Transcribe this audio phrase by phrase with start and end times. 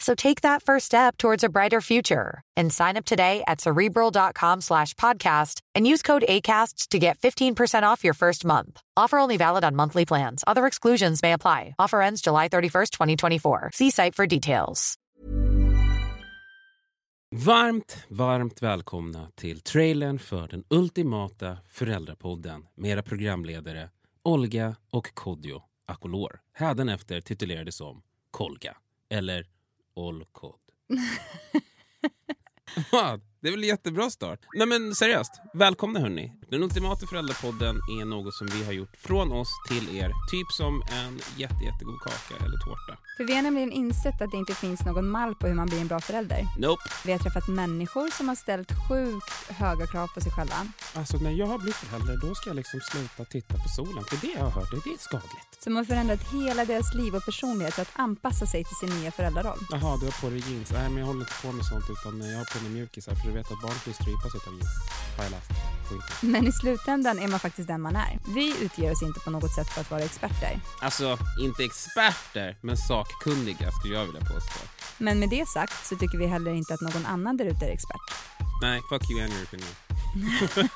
[0.00, 4.62] So take that first step towards a brighter future and sign up today at cerebral.com
[4.62, 8.80] slash podcast and use code ACAST to get 15% off your first month.
[8.96, 10.42] Offer only valid on monthly plans.
[10.46, 11.74] Other exclusions may apply.
[11.78, 13.70] Offer ends July 31st, 2024.
[13.74, 14.96] See site for details.
[17.36, 23.90] Varmt, varmt välkomna till trailern för den ultimata föräldrapodden med era programledare
[24.22, 26.40] Olga och Kodjo Akolor.
[26.52, 28.76] Hädanefter titulerade som Kolga
[29.10, 29.46] eller
[29.94, 30.60] Olkod.
[32.92, 33.29] Vad?
[33.42, 34.38] Det är väl en jättebra start?
[34.54, 36.32] Nej men seriöst, välkomna hörni.
[36.50, 40.12] Den ultimata föräldrapodden är något som vi har gjort från oss till er.
[40.30, 42.98] Typ som en jätte, jättegod kaka eller tårta.
[43.16, 45.80] För vi har nämligen insett att det inte finns någon mall på hur man blir
[45.80, 46.46] en bra förälder.
[46.58, 46.82] Nope.
[47.04, 50.56] Vi har träffat människor som har ställt sjukt höga krav på sig själva.
[50.94, 54.04] Alltså när jag har blivit förälder då ska jag liksom sluta titta på solen.
[54.04, 55.62] För det jag har hört, det är skadligt.
[55.64, 59.10] Som har förändrat hela deras liv och personlighet för att anpassa sig till sin nya
[59.10, 59.58] föräldraroll.
[59.70, 60.70] Jaha, du har på dig jeans.
[60.72, 63.29] Nej, men jag håller inte på med sånt utan jag har på mig mjukisar för
[63.30, 64.74] du vet att barn kan strypas utan jeans.
[65.16, 65.50] Har jag läst.
[66.22, 68.18] Men i slutändan är man faktiskt den man är.
[68.34, 70.60] Vi utger oss inte på något sätt för att vara experter.
[70.80, 74.60] Alltså, inte experter, men sakkunniga skulle jag vilja påstå.
[74.98, 77.70] Men med det sagt så tycker vi heller inte att någon annan där ute är
[77.70, 78.06] expert.
[78.62, 79.74] Nej, fuck you and your opinion.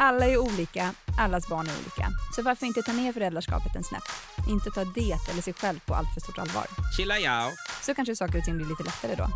[0.00, 2.08] Alla är olika, allas barn är olika.
[2.36, 4.02] Så varför inte ta ner föräldraskapet en snäpp?
[4.48, 6.66] Inte ta det eller sig själv på allt för stort allvar.
[6.96, 7.50] Chilla yao.
[7.82, 9.30] Så kanske saker och ting blir lite lättare då.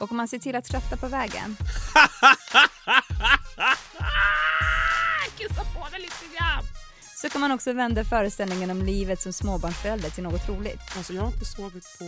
[0.00, 1.56] Och om man ser till att skratta på vägen
[5.38, 6.64] Kissa på det lite grann.
[7.16, 10.80] så kan man också vända föreställningen om livet som småbarnsförälder till något roligt.
[10.96, 12.06] Alltså, jag har inte sovit på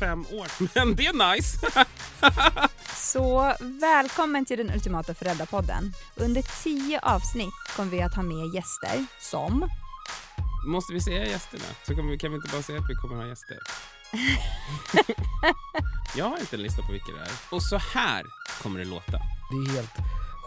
[0.00, 1.58] fem år, men det är nice.
[2.94, 5.92] Så välkommen till den ultimata föräldrapodden.
[6.16, 9.68] Under tio avsnitt kommer vi att ha med gäster som
[10.66, 11.64] Måste vi säga gästerna?
[11.86, 13.58] Så kan vi, kan vi inte bara säga att vi kommer ha gäster?
[16.16, 17.28] jag har inte en lista på vilka det är.
[17.50, 18.22] Och så här
[18.62, 19.18] kommer det låta.
[19.50, 19.94] Det är helt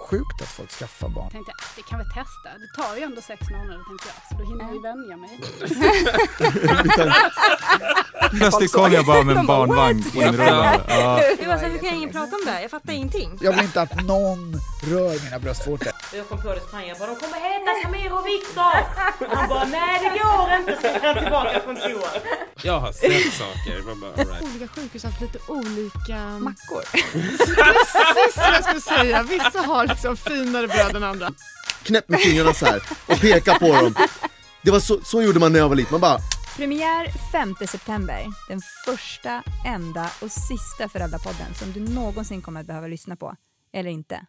[0.09, 1.31] sjukt att folk skaffar barn.
[1.31, 2.49] tänkte jag, det kan vi testa.
[2.59, 5.29] Det tar ju ändå sex månader tänkte jag, så då hinner vi vänja mig.
[8.37, 10.81] Plötsligt kom jag bara med en barnvagn inrullande.
[10.87, 11.19] Ja.
[11.39, 12.61] Det var så här, hur kan ingen prata om det här?
[12.61, 13.37] Jag fattar ingenting.
[13.41, 15.91] Jag vill inte att någon rör mina bröstvårtor.
[16.13, 18.75] Jag kom på det så sprang jag bara, de kommer heta Samir och Viktor!
[19.35, 22.09] Han bara, nej det går inte, så han tillbaka från toa.
[22.63, 23.81] Jag har sett saker.
[23.85, 24.43] Man bara, right.
[24.43, 26.17] Olika sjukhus har haft lite olika...
[26.39, 26.83] mackor.
[27.11, 29.23] Precis vad jag skulle säga.
[29.23, 31.29] Vissa har liksom finare bröd än andra.
[31.83, 33.95] knäpp med fingrarna så här och peka på dem.
[34.61, 36.19] Det var så, så gjorde man när jag var liten, man bara
[36.57, 38.25] Premiär 5 september.
[38.47, 43.35] Den första, enda och sista föräldrapodden som du någonsin kommer att behöva lyssna på.
[43.73, 44.25] Eller inte.